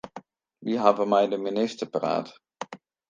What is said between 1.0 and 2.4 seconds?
mei de minister praat.